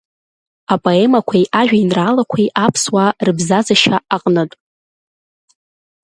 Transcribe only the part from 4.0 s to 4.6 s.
аҟнытә.